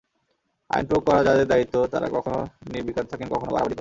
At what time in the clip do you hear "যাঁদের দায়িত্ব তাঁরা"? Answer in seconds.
1.23-2.07